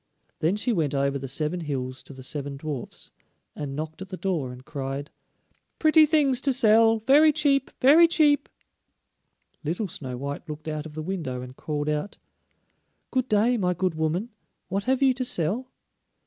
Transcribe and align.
Then 0.39 0.55
she 0.55 0.73
went 0.73 0.95
over 0.95 1.19
the 1.19 1.27
seven 1.27 1.59
hills 1.59 2.01
to 2.01 2.13
the 2.13 2.23
seven 2.23 2.57
dwarfs, 2.57 3.11
and 3.55 3.75
knocked 3.75 4.01
at 4.01 4.09
the 4.09 4.17
door 4.17 4.51
and 4.51 4.65
cried: 4.65 5.11
"Pretty 5.77 6.07
things 6.07 6.41
to 6.41 6.53
sell, 6.53 6.97
very 6.97 7.31
cheap, 7.31 7.69
very 7.79 8.07
cheap." 8.07 8.49
Little 9.63 9.87
Snow 9.87 10.17
white 10.17 10.49
looked 10.49 10.67
out 10.67 10.87
of 10.87 10.95
the 10.95 11.03
window 11.03 11.43
and 11.43 11.55
called 11.55 11.87
out: 11.87 12.17
"Good 13.11 13.29
day, 13.29 13.57
my 13.57 13.75
good 13.75 13.93
woman, 13.93 14.31
what 14.69 14.85
have 14.85 15.03
you 15.03 15.13
to 15.13 15.23
sell?" 15.23 15.69